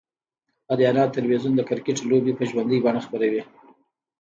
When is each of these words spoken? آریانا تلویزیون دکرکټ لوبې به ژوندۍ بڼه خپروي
آریانا 0.71 1.03
تلویزیون 1.15 1.53
دکرکټ 1.57 1.97
لوبې 2.09 2.33
به 2.37 2.43
ژوندۍ 2.49 2.79
بڼه 2.85 3.01
خپروي 3.05 3.41